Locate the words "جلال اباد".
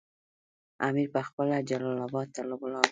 1.69-2.27